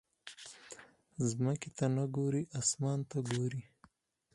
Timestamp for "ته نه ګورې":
1.77-2.41